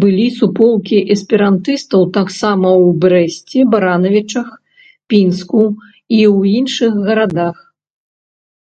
Былі 0.00 0.24
суполкі 0.38 0.98
эсперантыстаў 1.14 2.02
таксама 2.18 2.68
ў 2.84 2.88
Брэсце, 3.06 3.58
Баранавічах, 3.76 4.48
Пінску 5.10 5.64
і 6.18 6.20
ў 6.36 6.54
іншых 6.60 6.92
гарадах 7.10 7.56